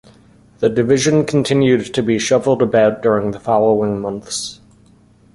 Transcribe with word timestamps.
The 0.61 0.69
division 0.69 1.25
continued 1.27 1.93
to 1.93 2.01
be 2.01 2.17
shuffled 2.17 2.63
about 2.63 3.03
during 3.03 3.29
the 3.29 3.39
following 3.39 4.01
months. 4.01 4.59